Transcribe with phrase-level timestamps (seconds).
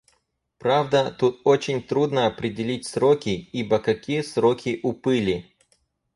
[0.57, 5.53] Правда, тут очень трудно определить сроки, ибо какие сроки у пыли?